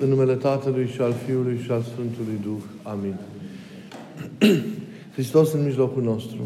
[0.00, 2.62] În numele Tatălui și al Fiului și al Sfântului Duh.
[2.82, 3.14] Amin.
[5.14, 6.36] Hristos în mijlocul nostru.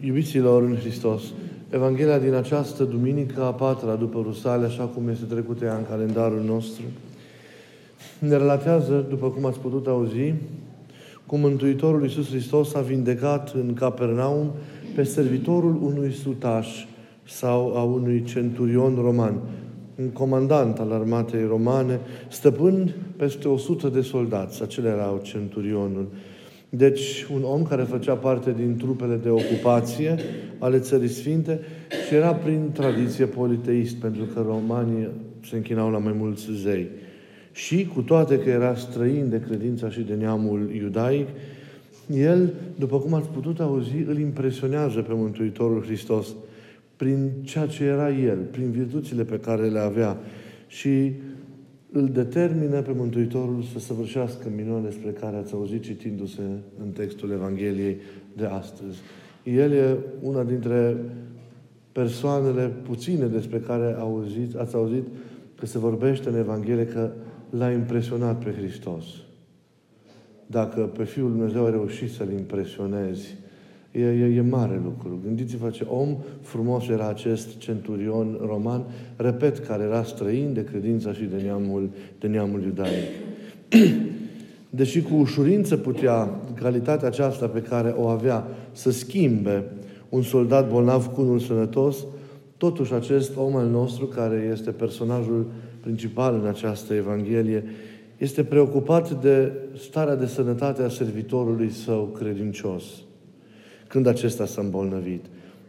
[0.00, 1.22] Iubiților în Hristos,
[1.70, 6.42] Evanghelia din această duminică a patra după Rusale, așa cum este trecută ea în calendarul
[6.42, 6.82] nostru,
[8.18, 10.34] ne relatează, după cum ați putut auzi,
[11.26, 14.50] cum Mântuitorul Iisus Hristos a vindecat în Capernaum
[14.94, 16.68] pe servitorul unui sutaș
[17.24, 19.40] sau a unui centurion roman,
[19.98, 24.62] un comandant al armatei romane, stăpân peste 100 de soldați.
[24.62, 26.08] Acele erau centurionul.
[26.68, 30.16] Deci, un om care făcea parte din trupele de ocupație
[30.58, 31.60] ale Țării Sfinte
[32.08, 35.08] și era prin tradiție politeist, pentru că romanii
[35.48, 36.88] se închinau la mai mulți zei.
[37.52, 41.28] Și, cu toate că era străin de credința și de neamul iudaic,
[42.14, 46.26] el, după cum ați putut auzi, îl impresionează pe Mântuitorul Hristos
[46.96, 50.18] prin ceea ce era El, prin virtuțile pe care le avea
[50.66, 51.12] și
[51.92, 56.42] îl determină pe Mântuitorul să săvârșească minunile despre care ați auzit citindu-se
[56.82, 57.96] în textul Evangheliei
[58.36, 58.98] de astăzi.
[59.44, 60.96] El e una dintre
[61.92, 65.06] persoanele puține despre care auzit, ați auzit
[65.58, 67.10] că se vorbește în Evanghelie că
[67.50, 69.04] l-a impresionat pe Hristos.
[70.46, 73.36] Dacă pe Fiul Dumnezeu a reușit să-L impresionezi,
[73.96, 75.20] E, e, e mare lucru.
[75.24, 78.84] Gândiți-vă ce om frumos era acest centurion roman,
[79.16, 83.04] repet, care era străin de credința și de neamul, de neamul iudaic.
[84.70, 89.64] Deși cu ușurință putea calitatea aceasta pe care o avea să schimbe
[90.08, 91.96] un soldat bolnav cu unul sănătos,
[92.56, 95.46] totuși acest om al nostru, care este personajul
[95.80, 97.64] principal în această Evanghelie,
[98.16, 99.52] este preocupat de
[99.88, 102.84] starea de sănătate a servitorului său credincios–
[103.96, 105.24] când acesta s-a îmbolnăvit.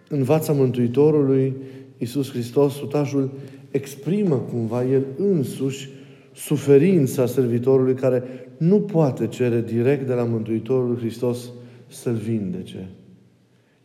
[0.09, 1.56] În fața Mântuitorului,
[1.97, 3.31] Iisus Hristos, sutașul,
[3.72, 5.89] exprimă cumva el însuși
[6.36, 8.23] suferința servitorului care
[8.58, 11.50] nu poate cere direct de la Mântuitorul Hristos
[11.88, 12.90] să-l vindece.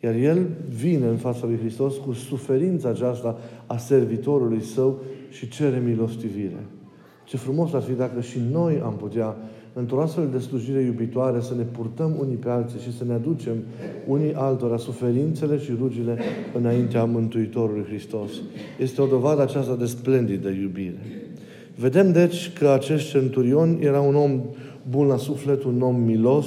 [0.01, 5.83] Iar el vine în fața lui Hristos cu suferința aceasta a servitorului său și cere
[5.85, 6.67] milostivire.
[7.25, 9.37] Ce frumos ar fi dacă și noi am putea
[9.73, 13.57] într-o astfel de slujire iubitoare, să ne purtăm unii pe alții și să ne aducem
[14.07, 16.19] unii altora suferințele și rugile
[16.55, 18.31] înaintea Mântuitorului Hristos.
[18.79, 20.99] Este o dovadă aceasta de splendidă iubire.
[21.77, 24.41] Vedem, deci, că acest centurion era un om
[24.91, 26.47] bun la suflet, un om milos,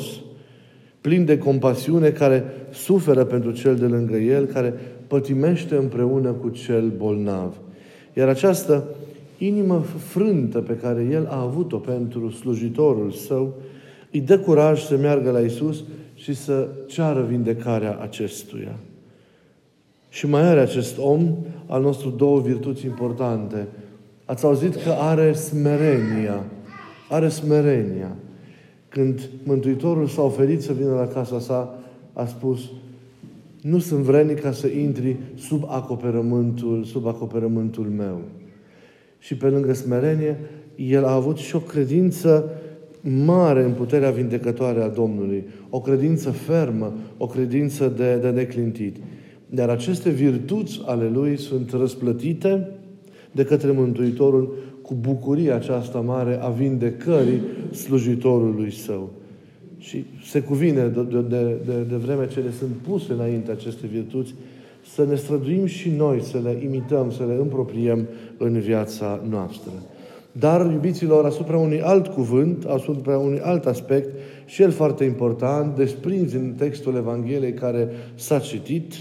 [1.01, 4.73] plin de compasiune, care suferă pentru cel de lângă el, care
[5.07, 7.55] pătimește împreună cu cel bolnav.
[8.13, 8.83] Iar această
[9.37, 13.53] inimă frântă pe care El a avut-o pentru slujitorul său,
[14.11, 18.75] îi dă curaj să meargă la Isus și să ceară vindecarea acestuia.
[20.09, 21.35] Și mai are acest om
[21.65, 23.67] al nostru două virtuți importante.
[24.25, 26.43] Ați auzit că are smerenia.
[27.09, 28.15] Are smerenia.
[28.89, 31.79] Când Mântuitorul s-a oferit să vină la casa sa,
[32.13, 32.59] a spus,
[33.61, 38.21] nu sunt vrednic ca să intri sub acoperământul, sub acoperământul meu
[39.19, 40.39] și pe lângă smerenie,
[40.75, 42.49] el a avut și o credință
[43.25, 45.43] mare în puterea vindecătoare a Domnului.
[45.69, 48.95] O credință fermă, o credință de, de neclintit.
[49.49, 52.69] Dar aceste virtuți ale lui sunt răsplătite
[53.31, 59.11] de către Mântuitorul cu bucuria aceasta mare a vindecării slujitorului său.
[59.77, 61.21] Și se cuvine de, de,
[61.65, 64.33] de, de vreme ce le sunt puse înainte aceste virtuți,
[64.93, 68.07] să ne străduim și noi să le imităm, să le împropriem
[68.37, 69.71] în viața noastră.
[70.31, 74.09] Dar, iubiților, asupra unui alt cuvânt, asupra unui alt aspect,
[74.45, 78.93] și el foarte important, desprins în textul Evangheliei care s-a citit,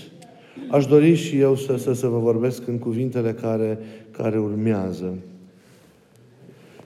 [0.71, 3.79] aș dori și eu să, să, să vă vorbesc în cuvintele care,
[4.11, 5.15] care urmează.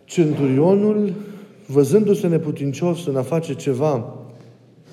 [0.05, 1.13] Centurionul,
[1.67, 4.15] văzându-se neputincios în a face ceva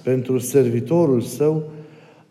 [0.04, 1.64] pentru servitorul său,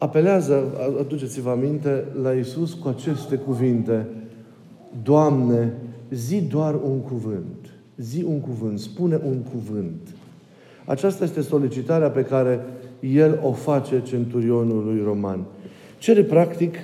[0.05, 0.63] apelează,
[1.01, 4.07] aduceți-vă aminte, la Isus cu aceste cuvinte.
[5.03, 5.73] Doamne,
[6.11, 7.73] zi doar un cuvânt.
[7.97, 8.79] Zi un cuvânt.
[8.79, 10.09] Spune un cuvânt.
[10.85, 12.61] Aceasta este solicitarea pe care
[13.01, 15.45] el o face centurionului roman.
[15.99, 16.75] Cere practic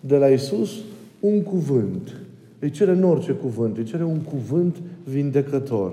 [0.00, 0.70] de la Isus
[1.20, 2.16] un cuvânt.
[2.58, 3.76] Îi cere în orice cuvânt.
[3.76, 5.92] Îi cere un cuvânt vindecător.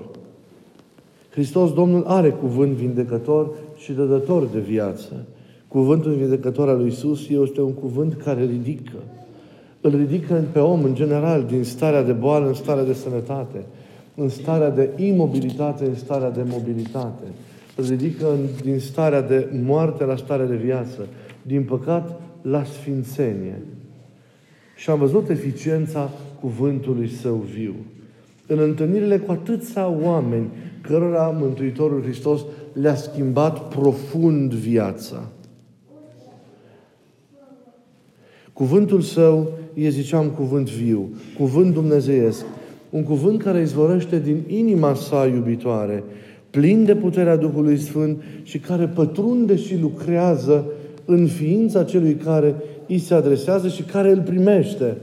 [1.30, 5.26] Hristos Domnul are cuvânt vindecător și dădător de viață.
[5.74, 8.96] Cuvântul vindecător al lui Isus este un cuvânt care ridică.
[9.80, 13.64] Îl ridică pe om, în general, din starea de boală în starea de sănătate,
[14.14, 17.24] în starea de imobilitate în starea de mobilitate.
[17.76, 18.26] Îl ridică
[18.62, 21.06] din starea de moarte la starea de viață,
[21.42, 23.62] din păcat la sfințenie.
[24.76, 26.10] Și am văzut eficiența
[26.40, 27.74] cuvântului său viu.
[28.46, 30.46] în întâlnirile cu atâția oameni
[30.80, 32.40] cărora Mântuitorul Hristos
[32.72, 35.28] le-a schimbat profund viața.
[38.54, 41.08] Cuvântul său e, ziceam, cuvânt viu,
[41.38, 42.44] cuvânt dumnezeiesc,
[42.90, 46.04] un cuvânt care izvorăște din inima sa iubitoare,
[46.50, 50.64] plin de puterea Duhului Sfânt și care pătrunde și lucrează
[51.04, 52.54] în ființa celui care
[52.88, 54.96] îi se adresează și care îl primește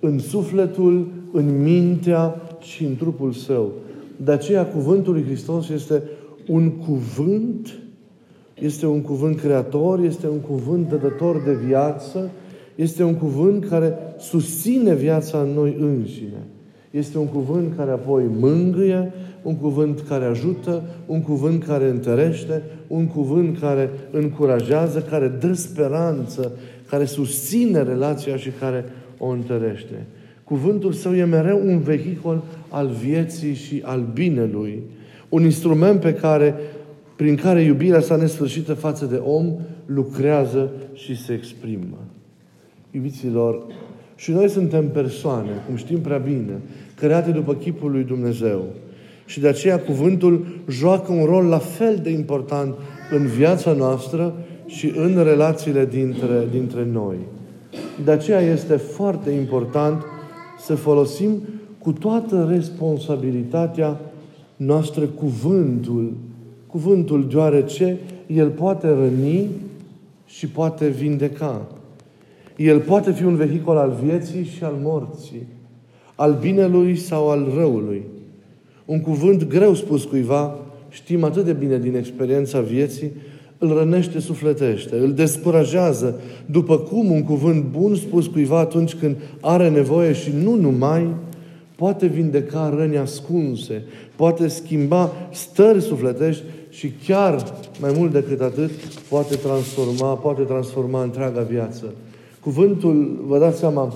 [0.00, 3.72] în sufletul, în mintea și în trupul său.
[4.16, 6.02] De aceea cuvântul lui Hristos este
[6.46, 7.78] un cuvânt,
[8.60, 12.30] este un cuvânt creator, este un cuvânt dădător de viață,
[12.74, 16.42] este un cuvânt care susține viața în noi înșine.
[16.90, 19.12] Este un cuvânt care apoi mângâie,
[19.42, 26.52] un cuvânt care ajută, un cuvânt care întărește, un cuvânt care încurajează, care dă speranță,
[26.88, 28.84] care susține relația și care
[29.18, 30.06] o întărește.
[30.44, 34.82] Cuvântul său e mereu un vehicul al vieții și al binelui.
[35.28, 36.54] Un instrument pe care,
[37.16, 39.52] prin care iubirea sa nesfârșită față de om
[39.86, 41.98] lucrează și se exprimă.
[42.94, 43.62] Iubiților,
[44.14, 46.60] și noi suntem persoane, cum știm prea bine,
[46.96, 48.64] create după chipul lui Dumnezeu.
[49.26, 52.74] Și de aceea cuvântul joacă un rol la fel de important
[53.10, 54.34] în viața noastră
[54.66, 57.16] și în relațiile dintre, dintre noi.
[58.04, 60.02] De aceea este foarte important
[60.58, 61.30] să folosim
[61.78, 64.00] cu toată responsabilitatea
[64.56, 66.12] noastră cuvântul.
[66.66, 69.46] Cuvântul, deoarece el poate răni
[70.26, 71.66] și poate vindeca.
[72.56, 75.46] El poate fi un vehicul al vieții și al morții,
[76.14, 78.02] al binelui sau al răului.
[78.84, 80.58] Un cuvânt greu spus cuiva,
[80.88, 83.10] știm atât de bine din experiența vieții,
[83.58, 89.68] îl rănește sufletește, îl descurajează, după cum un cuvânt bun spus cuiva atunci când are
[89.68, 91.06] nevoie și nu numai,
[91.76, 93.82] poate vindeca răni ascunse,
[94.16, 97.44] poate schimba stări sufletești și chiar,
[97.80, 98.70] mai mult decât atât,
[99.08, 101.92] poate transforma, poate transforma întreaga viață.
[102.44, 103.92] Cuvântul, vă dați seama,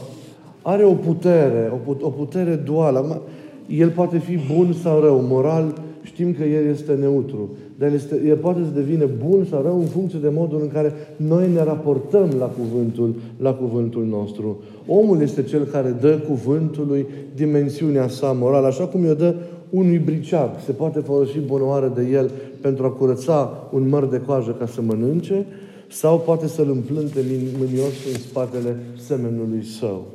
[0.62, 3.22] are o putere, o putere duală.
[3.66, 7.48] El poate fi bun sau rău, moral, știm că El este neutru.
[7.78, 10.68] Dar el, este, el poate să devină bun sau rău în funcție de modul în
[10.68, 14.62] care noi ne raportăm la cuvântul, la cuvântul nostru.
[14.86, 19.34] Omul este cel care dă cuvântului dimensiunea sa morală, așa cum i-o dă
[19.70, 20.50] unui briceag.
[20.64, 22.30] Se poate folosi bunoară de el
[22.60, 25.46] pentru a curăța un măr de coajă ca să mănânce,
[25.88, 27.20] sau poate să-l împlânte
[27.58, 28.76] mânios în spatele
[29.06, 30.06] semenului său.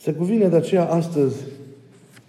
[0.00, 1.36] Se cuvine de aceea astăzi,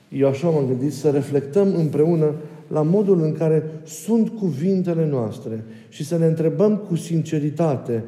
[0.09, 2.31] eu așa m-am gândit, să reflectăm împreună
[2.67, 8.03] la modul în care sunt cuvintele noastre și să ne întrebăm cu sinceritate,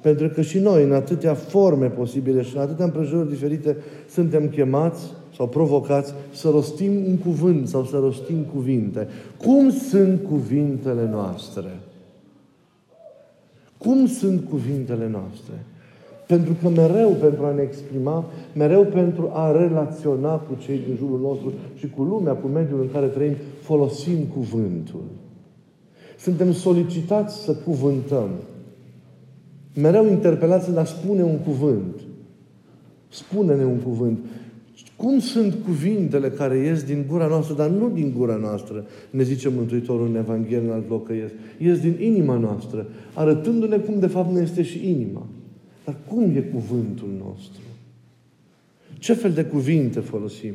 [0.00, 3.76] pentru că și noi, în atâtea forme posibile și în atâtea împrejurări diferite,
[4.10, 5.02] suntem chemați
[5.36, 9.08] sau provocați să rostim un cuvânt sau să rostim cuvinte.
[9.44, 11.80] Cum sunt cuvintele noastre?
[13.84, 15.54] Cum sunt cuvintele noastre?
[16.26, 18.24] Pentru că mereu pentru a ne exprima,
[18.54, 22.90] mereu pentru a relaționa cu cei din jurul nostru și cu lumea, cu mediul în
[22.92, 25.04] care trăim, folosim cuvântul.
[26.18, 28.28] Suntem solicitați să cuvântăm.
[29.74, 32.00] Mereu interpelați la spune un cuvânt.
[33.08, 34.18] Spune-ne un cuvânt.
[35.00, 39.48] Cum sunt cuvintele care ies din gura noastră, dar nu din gura noastră, ne zice
[39.48, 41.30] Mântuitorul în Evanghelie, în alt loc că ies.
[41.58, 45.26] Ies din inima noastră, arătându-ne cum de fapt ne este și inima.
[45.84, 47.62] Dar cum e cuvântul nostru?
[48.98, 50.54] Ce fel de cuvinte folosim?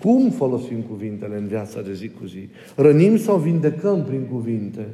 [0.00, 2.48] Cum folosim cuvintele în viața de zi cu zi?
[2.76, 4.86] Rănim sau vindecăm prin cuvinte?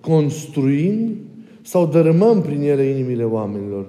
[0.00, 1.16] Construim
[1.62, 3.86] sau dărâmăm prin ele inimile oamenilor?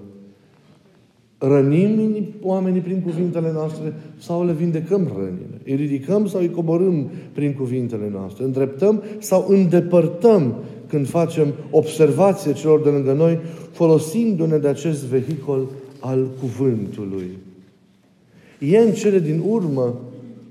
[1.41, 5.61] Rănim oamenii prin cuvintele noastre sau le vindecăm rănile?
[5.65, 8.43] Îi ridicăm sau îi coborâm prin cuvintele noastre?
[8.43, 10.55] Îndreptăm sau îndepărtăm
[10.87, 13.39] când facem observație celor de lângă noi,
[13.71, 15.67] folosindu-ne de acest vehicol
[15.99, 17.37] al cuvântului.
[18.59, 19.99] E în cele din urmă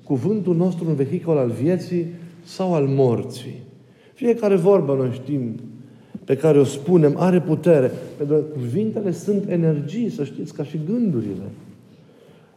[0.05, 2.07] cuvântul nostru un vehicol al vieții
[2.45, 3.63] sau al morții.
[4.15, 5.61] Fiecare vorbă, noi știm,
[6.29, 7.93] pe care o spunem, are putere.
[8.17, 11.51] Pentru că cuvintele sunt energii, să știți, ca și gândurile.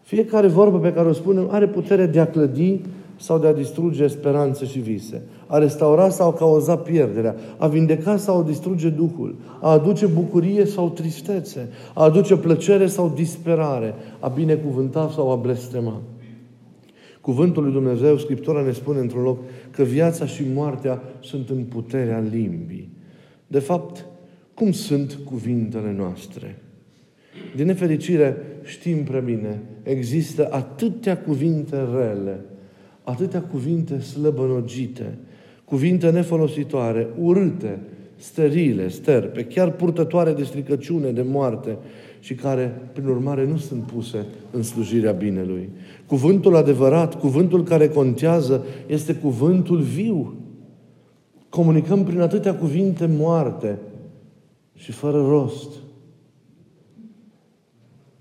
[0.01, 2.80] Fiecare vorbă pe care o spunem are putere de a clădi
[3.20, 5.22] sau de a distruge speranțe și vise.
[5.48, 7.36] A restaura sau a cauza pierderea.
[7.58, 9.36] A vindeca sau a distruge Duhul.
[9.62, 11.70] A aduce bucurie sau tristețe.
[11.94, 13.94] A aduce plăcere sau disperare.
[14.20, 16.01] A binecuvânta sau a blestema.
[17.22, 19.38] Cuvântul lui Dumnezeu, Scriptura ne spune într-un loc
[19.72, 23.00] că viața și moartea sunt în puterea limbii.
[23.51, 24.05] De fapt,
[24.53, 26.62] cum sunt cuvintele noastre?
[27.55, 32.39] Din nefericire, știm prea bine, există atâtea cuvinte rele,
[33.03, 35.17] atâtea cuvinte slăbănogite,
[35.65, 37.79] cuvinte nefolositoare, urâte,
[38.15, 41.77] sterile, sterpe, chiar purtătoare de stricăciune, de moarte
[42.20, 45.70] și care, prin urmare, nu sunt puse în slujirea binelui.
[46.05, 50.40] Cuvântul adevărat, cuvântul care contează, este cuvântul viu.
[51.51, 53.79] Comunicăm prin atâtea cuvinte moarte
[54.74, 55.70] și fără rost.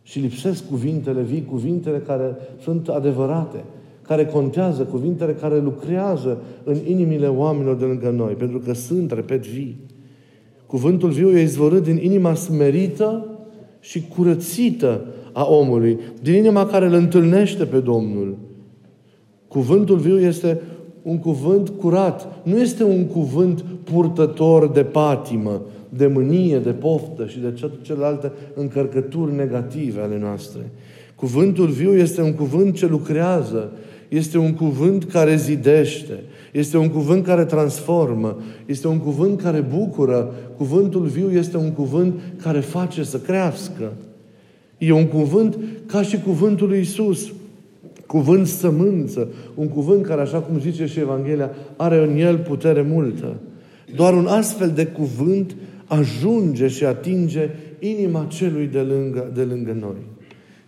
[0.03, 3.65] Și lipsesc cuvintele vii, cuvintele care sunt adevărate,
[4.03, 9.47] care contează, cuvintele care lucrează în inimile oamenilor de lângă noi, pentru că sunt, repet,
[9.47, 9.77] vii.
[10.67, 13.27] Cuvântul viu e izvorât din inima smerită
[13.81, 18.37] și curățită a omului, din inima care îl întâlnește pe Domnul.
[19.49, 20.61] Cuvântul viu este
[21.03, 22.29] un cuvânt curat.
[22.43, 29.35] Nu este un cuvânt purtător de patimă, de mânie, de poftă și de celelalte încărcături
[29.35, 30.61] negative ale noastre.
[31.15, 33.71] Cuvântul viu este un cuvânt ce lucrează,
[34.09, 40.35] este un cuvânt care zidește, este un cuvânt care transformă, este un cuvânt care bucură.
[40.57, 43.93] Cuvântul viu este un cuvânt care face să crească.
[44.79, 47.33] E un cuvânt ca și cuvântul lui Isus.
[48.11, 49.29] Cuvânt sămânță.
[49.55, 53.37] Un cuvânt care, așa cum zice și Evanghelia, are în el putere multă.
[53.95, 59.97] Doar un astfel de cuvânt ajunge și atinge inima celui de lângă, de lângă noi.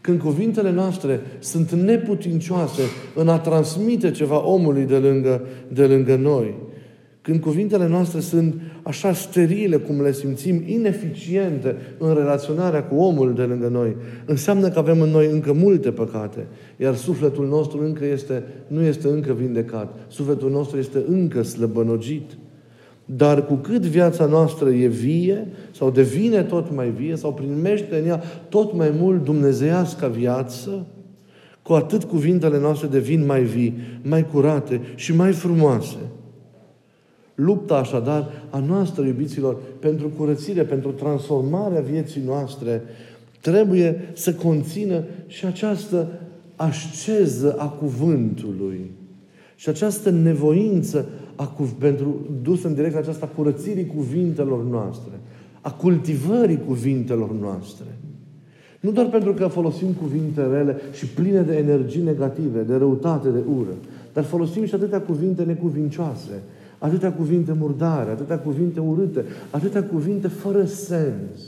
[0.01, 2.83] Când cuvintele noastre sunt neputincioase
[3.15, 6.55] în a transmite ceva omului de lângă, de lângă noi,
[7.23, 13.43] când cuvintele noastre sunt așa sterile cum le simțim, ineficiente în relaționarea cu omul de
[13.43, 18.43] lângă noi, înseamnă că avem în noi încă multe păcate, iar sufletul nostru încă este,
[18.67, 19.95] nu este încă vindecat.
[20.09, 22.31] Sufletul nostru este încă slăbănogit.
[23.05, 28.07] Dar cu cât viața noastră e vie sau devine tot mai vie sau primește în
[28.07, 30.87] ea tot mai mult dumnezeiasca viață,
[31.63, 35.97] cu atât cuvintele noastre devin mai vii, mai curate și mai frumoase.
[37.35, 42.83] Lupta așadar a noastră, iubiților, pentru curățire, pentru transformarea vieții noastre,
[43.41, 46.09] trebuie să conțină și această
[46.57, 48.91] asceză a cuvântului.
[49.55, 55.13] Și această nevoință a, pentru, dus în direcția aceasta curățirii cuvintelor noastre,
[55.61, 57.87] a cultivării cuvintelor noastre.
[58.81, 63.43] Nu doar pentru că folosim cuvinte rele și pline de energii negative, de răutate, de
[63.59, 63.75] ură,
[64.13, 66.43] dar folosim și atâtea cuvinte necuvincioase,
[66.83, 71.41] atâtea cuvinte murdare, atâtea cuvinte urâte, atâtea cuvinte fără sens.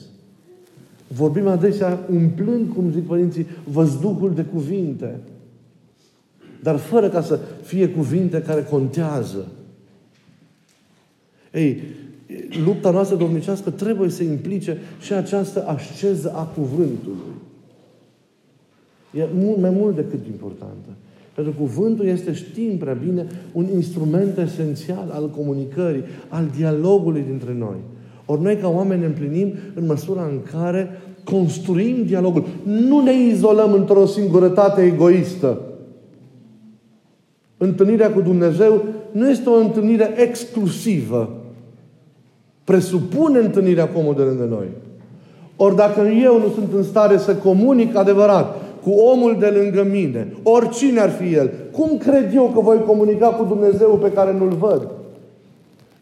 [1.07, 5.21] Vorbim adesea umplând, cum zic părinții, văzduhul de cuvinte,
[6.63, 9.47] dar fără ca să fie cuvinte care contează.
[11.53, 11.83] Ei,
[12.65, 17.35] lupta noastră domnicească trebuie să implice și această asceză a cuvântului.
[19.15, 20.89] E mult, mai mult decât importantă.
[21.35, 27.55] Pentru că cuvântul este, știm prea bine, un instrument esențial al comunicării, al dialogului dintre
[27.59, 27.77] noi.
[28.27, 30.89] Ori noi ca oameni ne împlinim în măsura în care
[31.25, 32.47] construim dialogul.
[32.65, 35.61] Nu ne izolăm într-o singurătate egoistă.
[37.57, 41.45] Întâlnirea cu Dumnezeu nu este o întâlnire exclusivă
[42.65, 44.67] presupune întâlnirea cu omul de lângă noi.
[45.57, 50.33] Ori dacă eu nu sunt în stare să comunic adevărat cu omul de lângă mine,
[50.43, 54.57] oricine ar fi el, cum cred eu că voi comunica cu Dumnezeu pe care nu-L
[54.59, 54.89] văd?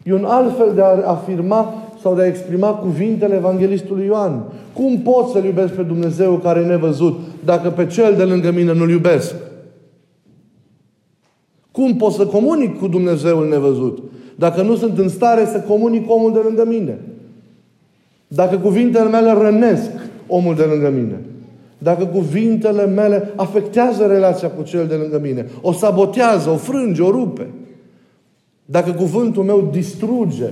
[0.02, 4.42] E un alt fel de a afirma sau de a exprima cuvintele Evanghelistului Ioan.
[4.72, 8.72] Cum pot să-L iubesc pe Dumnezeu care e nevăzut dacă pe cel de lângă mine
[8.72, 9.34] nu-L iubesc?
[11.70, 14.02] Cum pot să comunic cu Dumnezeul nevăzut
[14.34, 16.98] dacă nu sunt în stare să comunic omul de lângă mine.
[18.28, 19.90] Dacă cuvintele mele rănesc
[20.26, 21.20] omul de lângă mine.
[21.82, 27.10] Dacă cuvintele mele afectează relația cu cel de lângă mine, o sabotează, o frânge, o
[27.10, 27.48] rupe.
[28.64, 30.48] Dacă cuvântul meu distruge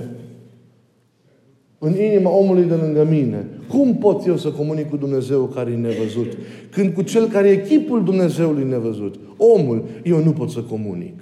[1.77, 5.75] în inima omului de lângă mine, cum pot eu să comunic cu Dumnezeu care e
[5.75, 6.37] nevăzut?
[6.69, 11.21] Când cu cel care e chipul Dumnezeului nevăzut, omul, eu nu pot să comunic.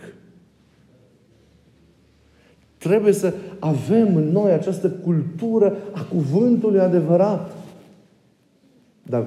[2.77, 7.55] Trebuie să avem în noi această cultură a cuvântului adevărat.
[9.03, 9.25] Dar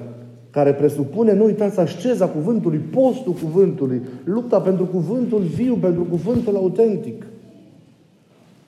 [0.53, 7.25] care presupune, nu uitați, asceza cuvântului, postul cuvântului, lupta pentru cuvântul viu, pentru cuvântul autentic.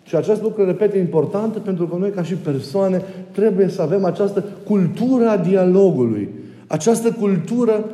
[0.03, 3.01] Și acest lucru, repet, e important pentru că noi, ca și persoane,
[3.31, 6.29] trebuie să avem această cultură a dialogului,
[6.67, 7.85] această cultură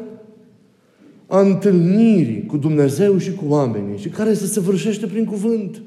[1.27, 5.81] a întâlnirii cu Dumnezeu și cu oamenii și care să se vârșește prin cuvânt.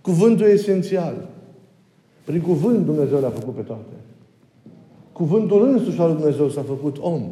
[0.00, 1.28] Cuvântul e esențial.
[2.24, 3.92] Prin cuvânt Dumnezeu le-a făcut pe toate.
[5.12, 7.22] Cuvântul însuși al lui Dumnezeu s-a făcut om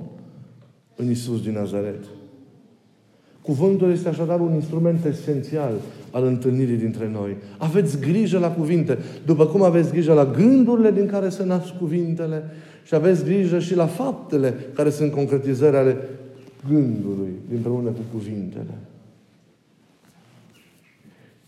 [0.96, 2.04] în Isus din Nazaret.
[3.42, 5.72] Cuvântul este așadar un instrument esențial
[6.10, 7.36] al întâlnirii dintre noi.
[7.58, 12.42] Aveți grijă la cuvinte, după cum aveți grijă la gândurile din care se nasc cuvintele
[12.84, 15.96] și aveți grijă și la faptele care sunt concretizări ale
[16.68, 18.78] gândului împreună cu cuvintele.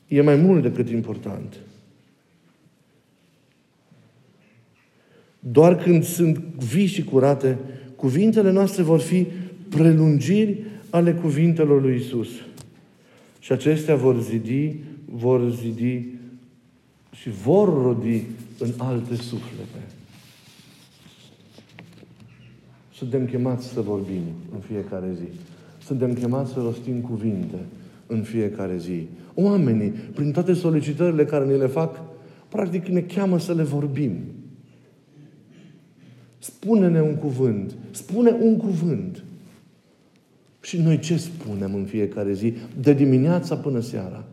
[0.09, 1.57] E mai mult decât important.
[5.45, 7.59] Doar când sunt vii și curate,
[7.97, 9.27] cuvintele noastre vor fi
[9.69, 10.59] prelungiri
[10.91, 12.29] ale cuvintelor lui Isus.
[13.39, 16.05] Și acestea vor zidi, vor zidi
[17.13, 18.23] și vor rodi
[18.59, 19.81] în alte suflete.
[22.95, 24.23] Suntem chemați să vorbim
[24.53, 25.39] în fiecare zi.
[25.85, 27.59] Suntem chemați să rostim cuvinte
[28.07, 29.07] în fiecare zi.
[29.35, 32.01] Oamenii, prin toate solicitările care ni le fac,
[32.49, 34.13] practic ne cheamă să le vorbim.
[36.43, 37.75] Spune-ne un cuvânt.
[37.91, 39.25] Spune un cuvânt.
[40.61, 44.25] Și noi ce spunem în fiecare zi, de dimineața până seara?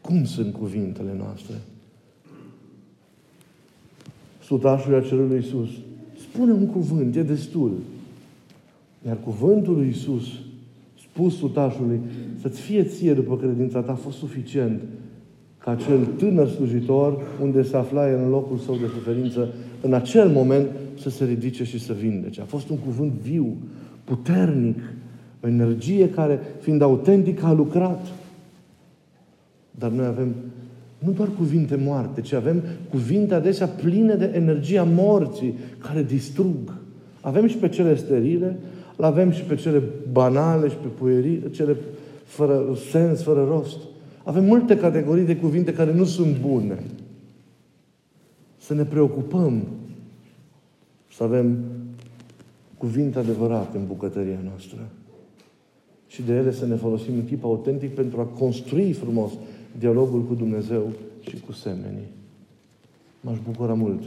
[0.00, 1.54] Cum sunt cuvintele noastre?
[4.42, 5.68] Sutașul a cerut lui Iisus.
[6.20, 7.72] Spune un cuvânt, e destul.
[9.06, 10.24] Iar cuvântul lui Iisus,
[11.02, 12.00] spus sutașului,
[12.40, 14.82] să-ți fie ție după credința ta, a fost suficient
[15.66, 19.48] ca acel tânăr slujitor, unde se afla în locul său de suferință,
[19.80, 20.66] în acel moment
[21.00, 22.40] să se ridice și să vindece.
[22.40, 23.56] A fost un cuvânt viu,
[24.04, 24.78] puternic,
[25.44, 28.06] o energie care, fiind autentic, a lucrat.
[29.70, 30.34] Dar noi avem
[30.98, 36.72] nu doar cuvinte moarte, ci avem cuvinte adesea pline de energia morții, care distrug.
[37.20, 38.58] Avem și pe cele sterile,
[38.96, 39.82] avem și pe cele
[40.12, 41.76] banale și pe puierii, cele
[42.24, 43.78] fără sens, fără rost.
[44.26, 46.82] Avem multe categorii de cuvinte care nu sunt bune.
[48.58, 49.62] Să ne preocupăm
[51.12, 51.58] să avem
[52.78, 54.88] cuvinte adevărate în bucătăria noastră.
[56.06, 59.32] Și de ele să ne folosim în chip autentic pentru a construi frumos
[59.78, 62.08] dialogul cu Dumnezeu și cu semenii.
[63.20, 64.02] M-aș bucura mult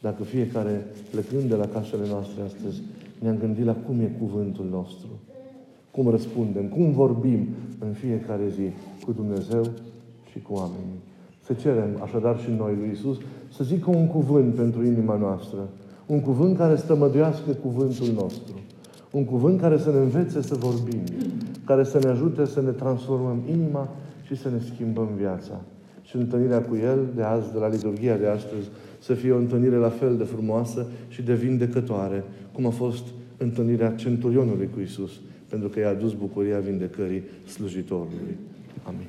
[0.00, 2.82] dacă fiecare, plecând de la casele noastre astăzi,
[3.18, 5.08] ne-am gândit la cum e cuvântul nostru,
[5.90, 7.48] cum răspundem, cum vorbim
[7.86, 8.68] în fiecare zi
[9.04, 9.64] cu Dumnezeu
[10.30, 11.00] și cu oamenii.
[11.44, 13.16] Să cerem așadar și noi lui Isus
[13.54, 15.68] să zică un cuvânt pentru inima noastră,
[16.06, 18.54] un cuvânt care stămăduiască cuvântul nostru.
[19.10, 21.02] Un cuvânt care să ne învețe să vorbim,
[21.64, 23.88] care să ne ajute să ne transformăm inima
[24.26, 25.60] și să ne schimbăm viața.
[26.02, 28.68] Și întâlnirea cu El de azi, de la liturgia de astăzi,
[28.98, 33.04] să fie o întâlnire la fel de frumoasă și de vindecătoare, cum a fost
[33.36, 35.10] întâlnirea centurionului cu Isus,
[35.52, 38.36] pentru că i-a adus bucuria vindecării slujitorului.
[38.82, 39.06] Amin.